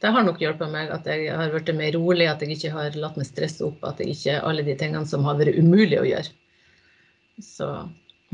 Det 0.02 0.12
har 0.12 0.24
nok 0.26 0.40
hjulpet 0.42 0.72
meg 0.72 0.90
at 0.92 1.06
jeg 1.08 1.32
har 1.32 1.52
blitt 1.52 1.70
mer 1.76 1.96
rolig, 1.96 2.26
at 2.28 2.42
jeg 2.42 2.56
ikke 2.56 2.72
har 2.74 2.96
latt 3.00 3.18
meg 3.20 3.28
stresse 3.28 3.64
opp, 3.64 3.84
at 3.86 4.00
jeg 4.00 4.16
ikke 4.16 4.40
alle 4.44 4.64
de 4.66 4.76
tingene 4.80 5.08
som 5.08 5.24
har 5.28 5.38
vært 5.40 5.56
umulig 5.60 6.00
å 6.00 6.06
gjøre. 6.08 6.32
Så 7.42 7.68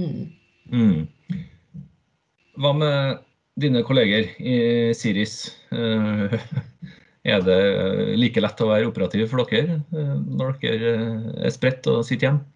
hmm. 0.01 0.31
mm. 0.73 1.41
Hva 2.61 2.73
med 2.77 3.23
dine 3.61 3.85
kolleger 3.87 4.29
i 4.39 4.57
Siris? 4.97 5.37
Eh, 7.25 7.35
er 7.37 7.45
det 7.45 7.61
like 8.19 8.41
lett 8.41 8.61
å 8.65 8.71
være 8.71 8.89
operativ 8.89 9.29
for 9.33 9.45
dere 9.50 9.81
eh, 9.81 10.15
når 10.25 10.57
dere 10.62 10.95
er 11.47 11.55
spredt 11.55 11.89
og 11.91 12.05
sitter 12.09 12.31
hjemme? 12.31 12.47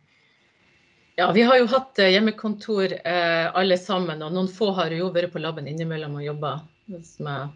Ja, 1.17 1.33
vi 1.33 1.45
har 1.47 1.61
jo 1.61 1.67
hatt 1.71 1.99
eh, 2.03 2.11
hjemmekontor 2.11 2.93
eh, 2.97 3.47
alle 3.55 3.77
sammen, 3.79 4.23
og 4.25 4.33
noen 4.35 4.51
få 4.51 4.73
har 4.75 4.91
jo 4.91 5.13
vært 5.15 5.31
på 5.35 5.43
laben 5.43 5.69
innimellom 5.71 6.17
og 6.19 6.27
jobba 6.27 6.55
med 6.91 7.53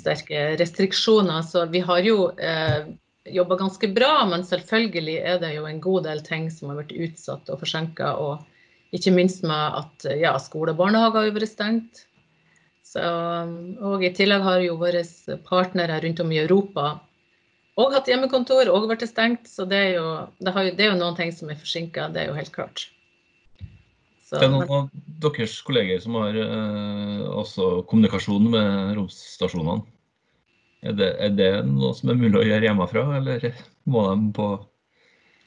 sterke 0.00 0.54
restriksjoner. 0.56 1.42
Så 1.44 1.66
vi 1.68 1.82
har 1.84 2.00
jo 2.06 2.30
eh, 2.40 2.88
jobba 3.36 3.58
ganske 3.60 3.90
bra, 3.92 4.14
men 4.30 4.46
selvfølgelig 4.48 5.18
er 5.20 5.38
det 5.42 5.52
jo 5.58 5.68
en 5.68 5.82
god 5.84 6.08
del 6.08 6.24
ting 6.24 6.48
som 6.52 6.72
har 6.72 6.80
vært 6.80 6.96
utsatt 6.96 7.52
og 7.52 7.60
forsinka. 7.60 8.14
Og 8.16 8.96
ikke 8.96 9.12
minst 9.12 9.44
med 9.44 9.78
at 9.82 10.08
ja, 10.16 10.32
skole 10.40 10.72
og 10.72 10.80
barnehage 10.80 11.20
har 11.20 11.36
vært 11.36 11.52
stengt. 11.52 12.06
Så, 12.84 13.02
og 13.80 14.04
i 14.04 14.12
tillegg 14.14 14.44
har 14.44 14.60
jo 14.62 14.76
våre 14.78 15.00
partnere 15.48 15.96
rundt 16.04 16.20
om 16.20 16.32
i 16.34 16.42
Europa 16.42 16.98
og 17.80 17.94
hatt 17.94 18.06
hjemmekontor 18.10 18.68
og 18.70 18.88
blitt 18.90 19.06
stengt. 19.08 19.48
Så 19.50 19.66
det 19.70 19.80
er, 19.80 19.92
jo, 19.96 20.10
det, 20.38 20.52
har, 20.54 20.68
det 20.70 20.84
er, 20.84 20.92
jo, 20.92 20.98
noen 21.00 21.16
ting 21.18 21.32
som 21.34 21.50
er 21.50 21.58
forsinka, 21.58 22.10
det 22.14 22.22
er 22.22 22.30
jo 22.30 22.36
helt 22.36 22.52
klart. 22.54 22.86
Så, 24.24 24.38
det 24.38 24.46
er 24.46 24.52
noen 24.52 24.70
av 24.72 24.92
deres 25.24 25.56
kolleger 25.66 25.98
som 26.02 26.16
har 26.20 26.38
eh, 26.38 27.24
også 27.34 27.82
kommunikasjon 27.90 28.46
med 28.52 28.94
romstasjonene. 28.98 29.82
Er 30.84 30.96
det, 30.96 31.10
er 31.24 31.34
det, 31.34 31.50
noe 31.66 31.94
som 31.96 32.12
er 32.12 32.20
mulig 32.20 32.42
å 32.42 32.44
gjøre 32.44 32.68
hjemmefra, 32.68 33.04
eller 33.18 33.44
må 33.88 34.04
de 34.10 34.30
på 34.36 34.48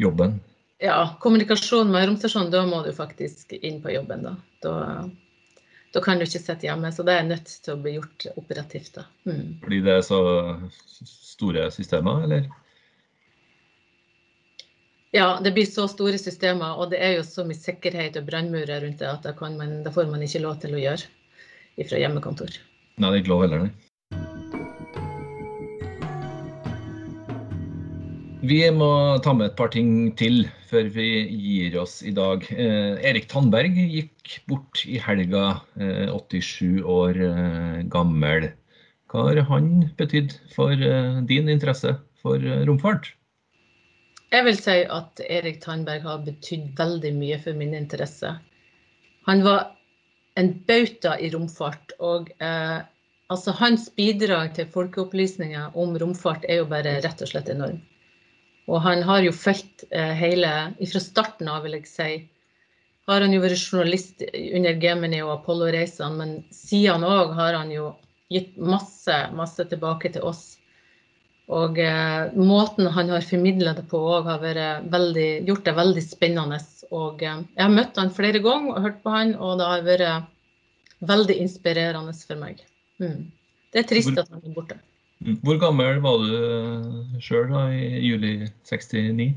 jobben? 0.01 0.39
Ja, 0.82 0.98
kommunikasjon 1.22 1.94
med 1.94 2.10
romstasjonen, 2.10 2.51
da 2.53 2.63
må 2.70 2.84
du 2.86 2.91
faktisk 2.94 3.53
inn 3.58 3.79
på 3.82 3.94
jobben. 3.94 4.25
Da, 4.25 4.34
da, 4.65 4.74
da 5.96 6.01
kan 6.03 6.20
du 6.20 6.25
ikke 6.27 6.41
sitte 6.44 6.67
hjemme. 6.67 6.91
Så 6.94 7.06
det 7.08 7.15
er 7.15 7.27
nødt 7.27 7.51
til 7.63 7.74
å 7.74 7.82
bli 7.82 7.96
gjort 7.98 8.27
operativt. 8.36 8.94
da. 9.00 9.08
Mm. 9.29 9.58
Fordi 9.63 9.82
det 9.86 9.94
er 9.96 10.06
så 10.06 10.22
store 11.08 11.67
systemer, 11.74 12.24
eller? 12.27 12.48
Ja, 15.15 15.39
det 15.44 15.53
blir 15.56 15.65
så 15.65 15.88
store 15.89 16.20
systemer, 16.20 16.75
og 16.77 16.91
det 16.91 17.00
er 17.01 17.15
jo 17.15 17.24
så 17.25 17.46
mye 17.48 17.58
sikkerhet 17.58 18.20
og 18.20 18.27
brannmurer 18.27 18.84
rundt 18.84 19.00
det 19.00 19.08
at 19.08 19.24
det, 19.24 19.36
man, 19.39 19.79
det, 19.86 19.94
får 19.96 20.10
man 20.12 20.24
ikke 20.25 20.44
lov 20.44 20.60
til 20.62 20.75
å 20.75 20.82
gjøre 20.82 21.86
fra 21.88 22.01
hjemmekontor. 22.01 22.58
Nei, 22.98 23.10
det 23.10 23.15
er 23.15 23.22
ikke 23.24 23.32
lov 23.32 23.46
heller, 23.46 23.63
nei. 23.65 23.87
Vi 28.47 28.59
må 28.71 28.87
ta 29.25 29.33
med 29.35 29.49
et 29.49 29.55
par 29.57 29.71
ting 29.73 30.11
til 30.15 30.45
før 30.69 30.87
vi 30.93 31.07
gir 31.27 31.73
oss 31.81 31.97
i 32.05 32.13
dag. 32.15 32.45
Eh, 32.53 32.93
Erik 33.09 33.25
Tandberg 33.31 33.75
gikk 33.75 34.37
bort 34.47 34.83
i 34.87 34.99
helga, 35.03 35.63
eh, 35.81 36.07
87 36.13 36.85
år 36.93 37.19
eh, 37.25 37.81
gammel. 37.91 38.47
Hva 39.11 39.25
har 39.29 39.41
han 39.49 39.89
betydd 39.99 40.37
for 40.53 40.71
eh, 40.71 41.17
din 41.27 41.49
interesse 41.51 41.95
for 42.21 42.37
eh, 42.39 42.63
romfart? 42.69 43.09
Jeg 44.31 44.47
vil 44.47 44.61
si 44.61 44.77
at 44.99 45.23
Erik 45.27 45.59
Tandberg 45.65 46.07
har 46.07 46.23
betydd 46.23 46.71
veldig 46.79 47.13
mye 47.17 47.41
for 47.43 47.57
min 47.57 47.75
interesse. 47.75 48.31
Han 49.27 49.43
var 49.43 49.73
en 50.39 50.53
bauta 50.69 51.17
i 51.19 51.33
romfart. 51.35 51.97
og 51.99 52.31
eh, 52.39 52.79
altså 53.27 53.57
Hans 53.59 53.89
bidrag 53.89 54.55
til 54.55 54.71
folkeopplysninga 54.71 55.71
om 55.75 55.99
romfart 55.99 56.47
er 56.47 56.61
jo 56.61 56.71
bare 56.71 56.99
rett 57.03 57.27
og 57.27 57.33
slett 57.33 57.51
enorm. 57.51 57.83
Og 58.67 58.81
han 58.83 59.03
har 59.07 59.24
jo 59.24 59.31
fulgt 59.36 59.86
eh, 59.91 60.12
hele 60.19 60.50
Fra 60.91 61.01
starten 61.03 61.47
av, 61.51 61.63
vil 61.63 61.77
jeg 61.79 61.88
si, 61.89 62.09
har 63.07 63.24
han 63.24 63.31
jo 63.31 63.39
vært 63.39 63.63
journalist 63.63 64.24
under 64.27 64.75
Gemini 64.81 65.21
og 65.24 65.38
Apollo-reisene, 65.38 66.17
men 66.19 66.33
siden 66.51 67.05
òg 67.07 67.31
har 67.38 67.55
han 67.55 67.71
jo 67.71 67.93
gitt 68.27 68.57
masse, 68.59 69.15
masse 69.36 69.63
tilbake 69.71 70.12
til 70.12 70.25
oss. 70.27 70.57
Og 71.47 71.79
eh, 71.79 72.33
måten 72.36 72.89
han 72.91 73.13
har 73.13 73.24
formidla 73.24 73.71
det 73.77 73.86
på 73.88 74.01
òg 74.17 74.27
har 74.27 74.43
veldig, 74.43 75.29
gjort 75.47 75.63
det 75.69 75.75
veldig 75.77 76.03
spennende. 76.03 76.59
Og 76.91 77.24
eh, 77.24 77.39
jeg 77.55 77.63
har 77.63 77.71
møtt 77.71 78.01
han 78.01 78.12
flere 78.12 78.43
ganger 78.43 78.75
og 78.75 78.89
hørt 78.89 79.00
på 79.05 79.15
han, 79.15 79.31
og 79.39 79.62
det 79.62 79.71
har 79.71 79.88
vært 79.88 81.07
veldig 81.07 81.39
inspirerende 81.45 82.15
for 82.19 82.43
meg. 82.43 82.59
Mm. 83.00 83.31
Det 83.71 83.83
er 83.83 83.88
trist 83.88 84.19
at 84.19 84.27
han 84.33 84.43
er 84.43 84.55
borte. 84.55 84.81
Hvor 85.17 85.57
gammel 85.57 86.00
var 86.03 86.21
du 86.21 86.33
eh, 86.38 87.21
sjøl 87.24 87.53
i 87.74 88.01
juli 88.05 88.33
69? 88.69 89.31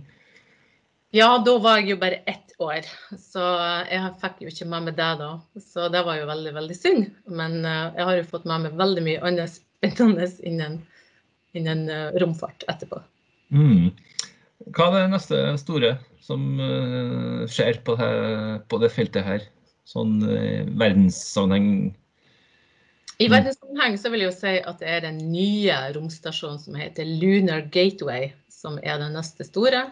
Ja, 1.17 1.31
da 1.43 1.57
var 1.59 1.81
jeg 1.81 1.95
jo 1.95 2.01
bare 2.03 2.21
ett 2.31 2.53
år, 2.63 2.85
så 3.19 3.43
jeg 3.89 4.13
fikk 4.21 4.43
jo 4.45 4.51
ikke 4.53 4.69
med 4.71 4.91
meg 4.91 4.99
det 4.99 5.09
da. 5.23 5.31
Så 5.59 5.89
det 5.91 6.05
var 6.07 6.21
jo 6.21 6.29
veldig, 6.29 6.53
veldig 6.59 6.77
synd. 6.77 7.09
Men 7.33 7.65
eh, 7.65 7.97
jeg 7.97 8.09
har 8.11 8.21
jo 8.21 8.29
fått 8.29 8.47
med 8.51 8.67
meg 8.67 8.77
veldig 8.79 9.07
mye 9.09 9.23
annet 9.27 9.57
spennende 9.57 10.29
innen, 10.47 10.79
innen 11.57 11.89
eh, 11.91 12.13
romfart 12.23 12.67
etterpå. 12.71 13.01
Mm. 13.51 13.91
Hva 14.77 14.91
er 14.91 14.99
det 14.99 15.15
neste 15.17 15.41
store 15.59 15.95
som 16.23 16.45
skjer 17.51 17.81
på 17.83 17.97
det, 17.99 18.11
på 18.71 18.79
det, 18.79 18.93
feltet 18.93 19.25
her? 19.27 19.47
Sånn 19.89 20.21
verdenssammenheng? 20.79 21.97
I 23.19 23.29
verdenssammenheng 23.29 23.99
så 23.99 24.13
vil 24.13 24.23
jeg 24.25 24.31
jo 24.31 24.37
si 24.37 24.53
at 24.61 24.79
det 24.81 24.89
er 24.89 25.03
den 25.05 25.19
nye 25.33 25.77
romstasjonen 25.97 26.61
som 26.63 26.77
heter 26.79 27.09
Lunar 27.09 27.67
Gateway, 27.73 28.31
som 28.49 28.79
er 28.83 29.01
den 29.03 29.17
neste 29.17 29.45
store 29.45 29.89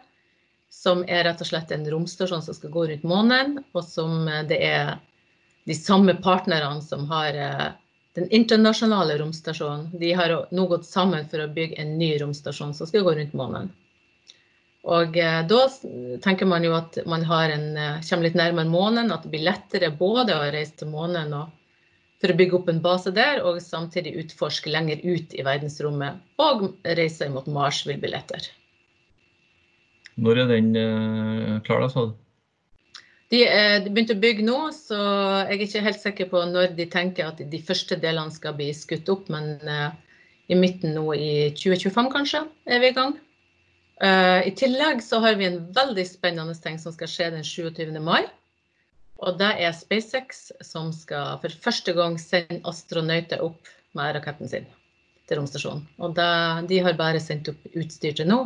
som 0.71 1.03
er 1.09 1.25
rett 1.27 1.41
og 1.43 1.49
slett 1.49 1.73
en 1.75 1.87
romstasjon 1.91 2.43
som 2.45 2.55
skal 2.55 2.71
gå 2.71 2.87
rundt 2.91 3.05
månen, 3.09 3.59
og 3.73 3.85
som 3.85 4.29
eh, 4.29 4.45
det 4.49 4.61
er 4.65 4.95
de 5.69 5.77
samme 5.77 6.15
partnerne 6.23 6.83
som 6.85 7.09
har 7.11 7.35
eh, 7.35 7.67
den 8.19 8.29
internasjonale 8.35 9.19
romstasjonen. 9.21 9.89
De 9.99 10.13
har 10.17 10.35
nå 10.51 10.67
gått 10.71 10.87
sammen 10.87 11.27
for 11.31 11.43
å 11.43 11.51
bygge 11.53 11.81
en 11.83 11.97
ny 11.99 12.15
romstasjon 12.23 12.75
som 12.75 12.89
skal 12.89 13.07
gå 13.07 13.17
rundt 13.19 13.37
månen. 13.39 13.71
Og 14.89 15.19
eh, 15.19 15.41
da 15.51 15.61
tenker 16.25 16.49
man 16.49 16.65
jo 16.65 16.77
at 16.79 17.01
man 17.11 17.27
en, 17.27 17.69
kommer 18.09 18.29
litt 18.29 18.39
nærmere 18.39 18.71
månen, 18.71 19.13
at 19.13 19.27
det 19.27 19.35
blir 19.35 19.49
lettere 19.49 19.91
både 19.91 20.37
å 20.37 20.51
reise 20.53 20.79
til 20.79 20.93
månen 20.93 21.35
og 21.37 21.55
for 22.19 22.33
å 22.33 22.39
bygge 22.39 22.57
opp 22.59 22.71
en 22.71 22.81
base 22.83 23.13
der, 23.15 23.43
og 23.47 23.61
samtidig 23.63 24.17
utforske 24.25 24.71
lenger 24.73 25.03
ut 25.05 25.35
i 25.39 25.45
verdensrommet. 25.47 26.19
Og 26.43 26.71
reise 26.99 27.29
mot 27.31 27.47
Mars 27.51 27.85
vil 27.87 28.01
bli 28.03 28.11
lettere. 28.13 28.51
Når 30.19 30.43
er 30.43 30.51
den 30.51 30.73
klar, 31.67 31.85
da, 31.85 31.91
sa 31.93 32.09
du? 32.09 32.17
De, 33.29 33.43
de, 33.45 33.91
begynte 33.93 34.17
å 34.17 34.23
bygge 34.23 34.45
nå, 34.47 34.57
så 34.75 34.99
jeg 34.99 35.59
er 35.59 35.65
ikke 35.67 35.85
helt 35.85 36.01
sikker 36.01 36.31
på 36.31 36.43
når 36.49 36.73
de 36.79 36.89
tenker 36.91 37.29
at 37.29 37.43
de 37.53 37.61
første 37.63 37.99
delene 38.01 38.33
skal 38.35 38.57
bli 38.57 38.71
skutt 38.75 39.11
opp. 39.13 39.29
Men 39.31 39.61
i 40.49 40.57
midten 40.59 40.97
nå 40.97 41.13
i 41.15 41.33
2025 41.55 42.09
kanskje 42.15 42.43
er 42.67 42.83
vi 42.83 42.91
i 42.91 42.97
gang. 42.97 43.15
I 44.01 44.53
tillegg 44.57 45.05
så 45.05 45.21
har 45.21 45.37
vi 45.39 45.47
en 45.51 45.61
veldig 45.77 46.07
spennende 46.09 46.57
ting 46.65 46.81
som 46.81 46.95
skal 46.95 47.11
skje 47.13 47.31
den 47.37 47.45
27. 47.45 47.93
mai. 48.01 48.25
Og 49.19 49.39
det 49.41 49.51
er 49.59 49.75
SpaceX 49.75 50.49
som 50.63 50.93
skal 50.95 51.41
for 51.43 51.55
første 51.65 51.95
gang 51.97 52.19
sende 52.23 52.61
astronauter 52.69 53.43
opp 53.43 53.71
med 53.99 54.15
raketten 54.15 54.51
sin 54.51 54.69
til 55.29 55.41
romstasjonen. 55.41 55.83
Og 55.99 56.15
det, 56.17 56.29
de 56.71 56.79
har 56.85 56.97
bare 56.99 57.21
sendt 57.21 57.51
opp 57.51 57.67
utstyr 57.75 58.15
til 58.17 58.31
nå, 58.31 58.45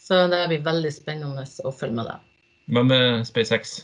så 0.00 0.26
det 0.30 0.44
blir 0.52 0.64
veldig 0.64 0.92
spennende 0.94 1.44
å 1.44 1.74
følge 1.74 1.98
med 1.98 2.08
det. 2.10 2.16
Hva 2.72 2.84
med 2.86 3.26
SpaceX? 3.28 3.80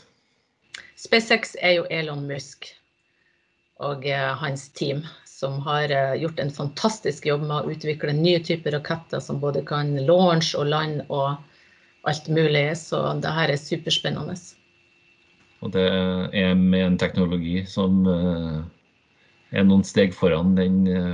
SpaceX 0.99 1.57
er 1.61 1.77
jo 1.77 1.85
Elon 1.91 2.23
Musk 2.29 2.71
og 3.83 4.05
eh, 4.07 4.31
hans 4.39 4.69
team, 4.77 5.03
som 5.27 5.59
har 5.65 5.91
eh, 5.91 6.15
gjort 6.21 6.39
en 6.39 6.53
fantastisk 6.53 7.27
jobb 7.27 7.43
med 7.49 7.57
å 7.57 7.73
utvikle 7.73 8.15
nye 8.15 8.39
typer 8.43 8.77
raketter 8.77 9.23
som 9.23 9.41
både 9.43 9.65
kan 9.67 9.91
launch 10.07 10.53
og 10.55 10.69
land 10.71 11.03
og 11.09 11.35
alt 12.07 12.29
mulig. 12.31 12.69
Så 12.79 13.01
det 13.19 13.33
her 13.35 13.51
er 13.51 13.59
superspennende. 13.59 14.37
Og 15.63 15.71
det 15.71 15.83
er 16.35 16.55
med 16.59 16.83
en 16.83 16.97
teknologi 16.99 17.61
som 17.69 18.03
uh, 18.03 18.63
er 19.55 19.63
noen 19.63 19.85
steg 19.87 20.15
foran 20.15 20.57
den 20.57 20.81
uh, 20.91 21.13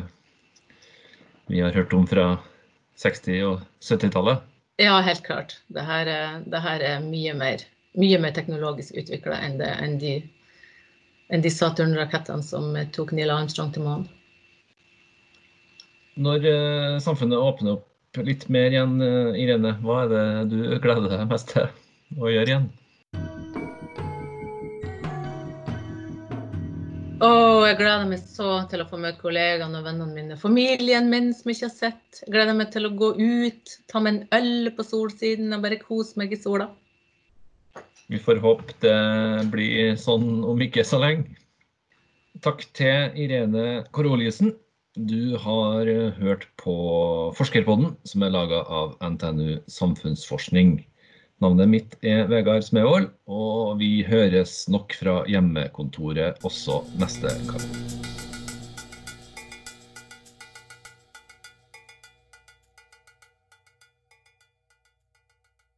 vi 1.50 1.62
har 1.62 1.76
hørt 1.76 1.94
om 1.94 2.08
fra 2.10 2.32
60- 3.02 3.44
og 3.46 3.62
70-tallet? 3.82 4.42
Ja, 4.82 5.00
helt 5.06 5.22
klart. 5.26 5.58
Det 5.68 5.84
her, 5.86 6.10
det 6.46 6.62
her 6.64 6.84
er 6.86 7.04
mye 7.04 7.34
mer, 7.38 7.64
mye 8.00 8.20
mer 8.22 8.34
teknologisk 8.36 8.96
utvikla 9.02 9.38
enn, 9.46 9.58
enn, 9.62 9.98
de, 10.02 10.14
enn 11.34 11.46
de 11.46 11.52
Saturn-rakettene 11.54 12.46
som 12.46 12.78
tok 12.96 13.14
Neil 13.18 13.34
Armstrong 13.34 13.74
til 13.76 13.86
månen. 13.86 14.08
Når 16.20 16.46
uh, 16.46 16.98
samfunnet 17.04 17.38
åpner 17.38 17.78
opp 17.78 18.24
litt 18.26 18.48
mer 18.50 18.74
igjen, 18.74 18.98
Irene, 19.38 19.76
hva 19.86 20.04
er 20.04 20.14
det 20.14 20.28
du 20.50 20.62
gleder 20.82 21.12
deg 21.12 21.28
mest 21.30 21.54
til 21.54 21.68
å 22.18 22.32
gjøre 22.34 22.50
igjen? 22.50 22.70
Oh, 27.20 27.66
jeg 27.68 27.76
gleder 27.82 28.06
meg 28.08 28.22
så 28.24 28.62
til 28.72 28.80
å 28.80 28.86
få 28.88 28.96
møte 29.02 29.20
kollegaene 29.20 29.82
og 29.82 29.88
vennene 29.90 30.16
mine. 30.16 30.36
Familien 30.40 31.10
min 31.12 31.34
som 31.36 31.50
jeg 31.52 31.58
ikke 31.58 31.68
har 31.68 31.74
sett. 31.76 32.22
Jeg 32.22 32.32
gleder 32.32 32.56
meg 32.56 32.70
til 32.72 32.88
å 32.88 32.94
gå 32.96 33.10
ut, 33.20 33.74
ta 33.92 34.00
meg 34.00 34.14
en 34.14 34.38
øl 34.38 34.70
på 34.78 34.86
solsiden 34.88 35.52
og 35.56 35.66
bare 35.66 35.82
kose 35.82 36.16
meg 36.22 36.32
i 36.32 36.40
sola. 36.40 36.70
Vi 38.08 38.22
får 38.24 38.40
håpe 38.42 38.78
det 38.86 38.96
blir 39.52 40.00
sånn 40.00 40.46
om 40.48 40.64
ikke 40.64 40.86
så 40.88 41.02
lenge. 41.04 41.36
Takk 42.46 42.64
til 42.80 43.20
Irene 43.20 43.84
Koroliussen. 43.92 44.56
Du 44.96 45.36
har 45.44 45.92
hørt 46.22 46.48
på 46.60 46.76
Forskerpodden, 47.36 47.98
som 48.08 48.24
er 48.24 48.32
laga 48.32 48.64
av 48.64 48.96
NTNU 49.04 49.60
Samfunnsforskning. 49.68 50.78
Navnet 51.40 51.70
mitt 51.72 51.94
er 52.04 52.26
Vegard 52.28 52.66
Smevold, 52.68 53.06
og 53.32 53.78
vi 53.80 54.02
høres 54.04 54.66
nok 54.68 54.92
fra 55.00 55.22
hjemmekontoret 55.32 56.44
også 56.44 56.82
neste 57.00 57.32
gang. 57.48 58.19